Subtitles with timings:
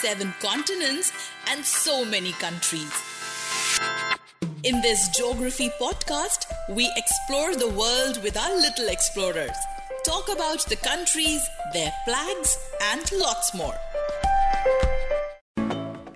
[0.00, 1.12] Seven continents,
[1.50, 2.92] and so many countries.
[4.62, 9.56] In this geography podcast, we explore the world with our little explorers,
[10.04, 12.58] talk about the countries, their flags,
[12.92, 13.74] and lots more.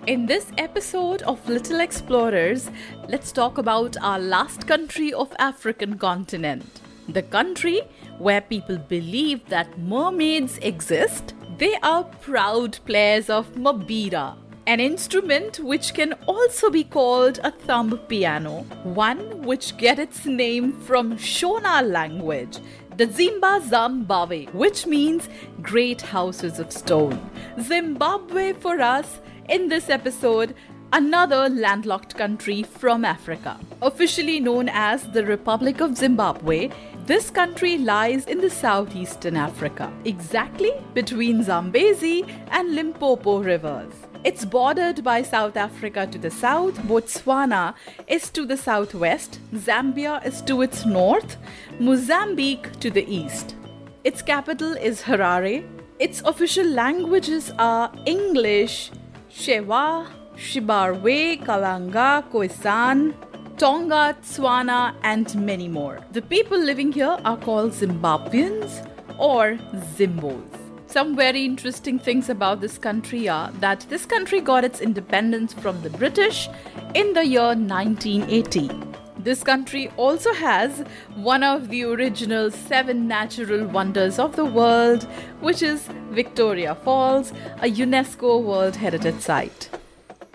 [0.07, 2.69] In this episode of Little Explorers,
[3.07, 6.81] let's talk about our last country of African continent.
[7.07, 7.81] The country
[8.17, 11.33] where people believe that mermaids exist.
[11.61, 17.99] They are proud players of mbira, an instrument which can also be called a thumb
[18.07, 22.57] piano, one which get its name from Shona language,
[22.97, 25.29] the Zimba Zambawe, which means
[25.61, 27.29] great houses of stone.
[27.61, 30.55] Zimbabwe for us in this episode,
[30.93, 33.59] another landlocked country from Africa.
[33.83, 36.71] Officially known as the Republic of Zimbabwe,
[37.05, 43.93] this country lies in the southeastern Africa, exactly between Zambezi and Limpopo rivers.
[44.23, 47.73] It's bordered by South Africa to the south, Botswana
[48.07, 51.37] is to the southwest, Zambia is to its north,
[51.79, 53.55] Mozambique to the east.
[54.03, 55.67] Its capital is Harare.
[55.97, 58.91] Its official languages are English,
[59.31, 63.13] Chewa, Chibarwe, Kalanga, Khoisan,
[63.61, 65.99] Tonga, Tswana, and many more.
[66.13, 69.59] The people living here are called Zimbabweans or
[69.95, 70.57] Zimbos.
[70.87, 75.79] Some very interesting things about this country are that this country got its independence from
[75.83, 76.49] the British
[76.95, 78.71] in the year 1980.
[79.19, 85.03] This country also has one of the original seven natural wonders of the world,
[85.39, 87.29] which is Victoria Falls,
[87.61, 89.69] a UNESCO World Heritage Site.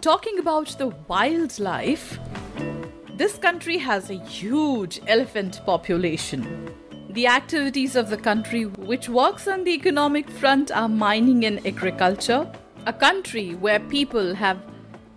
[0.00, 2.20] Talking about the wildlife,
[3.16, 6.70] this country has a huge elephant population.
[7.10, 12.46] The activities of the country which works on the economic front are mining and agriculture,
[12.84, 14.58] a country where people have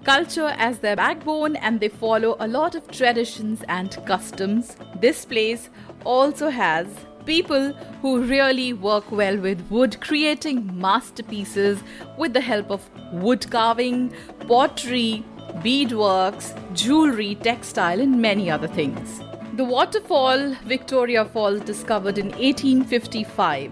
[0.05, 4.77] culture as their backbone and they follow a lot of traditions and customs.
[5.01, 5.69] This place
[6.05, 6.87] also has
[7.25, 11.83] people who really work well with wood, creating masterpieces
[12.17, 14.13] with the help of wood carving,
[14.47, 15.25] pottery,
[15.63, 19.21] beadworks, jewelry, textile, and many other things.
[19.55, 23.71] The waterfall Victoria Falls, discovered in 1855,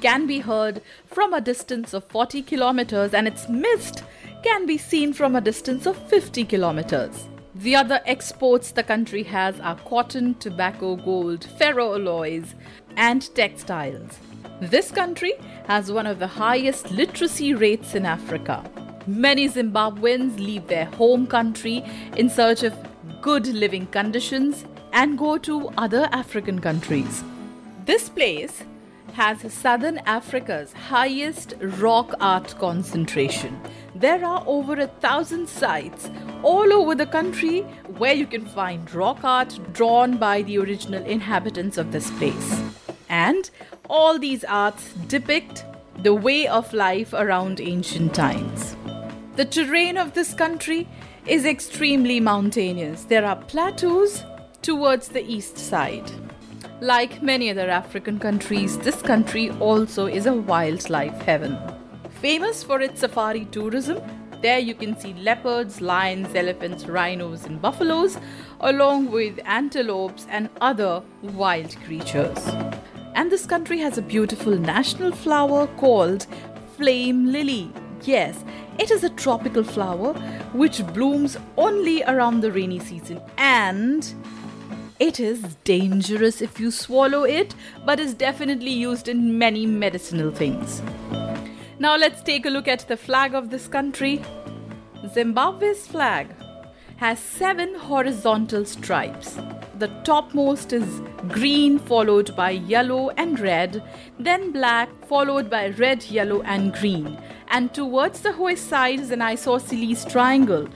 [0.00, 4.04] can be heard from a distance of 40 kilometers, and its mist
[4.42, 7.28] can be seen from a distance of 50 kilometers.
[7.56, 12.54] The other exports the country has are cotton, tobacco, gold, ferroalloys,
[12.96, 14.18] and textiles.
[14.60, 15.34] This country
[15.66, 18.62] has one of the highest literacy rates in Africa.
[19.06, 21.84] Many Zimbabweans leave their home country
[22.16, 22.74] in search of
[23.20, 27.22] good living conditions and go to other African countries.
[27.84, 28.64] This place
[29.12, 33.60] has Southern Africa's highest rock art concentration.
[33.94, 36.10] There are over a thousand sites
[36.42, 37.60] all over the country
[37.98, 42.60] where you can find rock art drawn by the original inhabitants of this place.
[43.08, 43.48] And
[43.88, 45.64] all these arts depict
[46.02, 48.76] the way of life around ancient times.
[49.36, 50.88] The terrain of this country
[51.26, 53.04] is extremely mountainous.
[53.04, 54.24] There are plateaus
[54.62, 56.10] towards the east side.
[56.80, 61.58] Like many other African countries, this country also is a wildlife heaven.
[62.22, 64.00] Famous for its safari tourism,
[64.40, 68.16] there you can see leopards, lions, elephants, rhinos, and buffaloes,
[68.60, 72.38] along with antelopes and other wild creatures.
[73.14, 76.26] And this country has a beautiful national flower called
[76.78, 77.70] flame lily.
[78.02, 78.44] Yes,
[78.78, 80.12] it is a tropical flower
[80.52, 84.14] which blooms only around the rainy season and
[84.98, 90.80] it is dangerous if you swallow it, but is definitely used in many medicinal things.
[91.78, 94.24] Now let's take a look at the flag of this country.
[95.12, 96.28] Zimbabwe's flag
[96.96, 99.38] has seven horizontal stripes.
[99.78, 103.82] The topmost is green, followed by yellow and red,
[104.18, 107.18] then black, followed by red, yellow, and green.
[107.48, 110.66] And towards the hoist side is an isosceles triangle,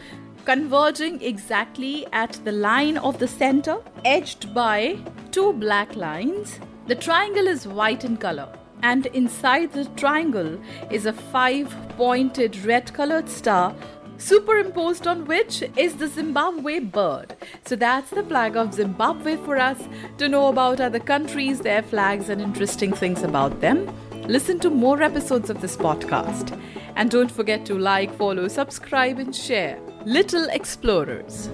[0.45, 4.99] converging exactly at the line of the center, edged by
[5.31, 6.61] two black lines.
[6.87, 8.51] The triangle is white in color,
[8.83, 10.61] and inside the triangle
[10.91, 13.75] is a five pointed red colored star
[14.21, 17.35] superimposed on which is the Zimbabwe bird.
[17.65, 19.79] So that's the flag of Zimbabwe for us
[20.19, 23.93] to know about other countries, their flags, and interesting things about them.
[24.29, 26.61] Listen to more episodes of this podcast.
[26.97, 29.81] And don't forget to like, follow, subscribe, and share.
[30.05, 31.49] Little Explorers.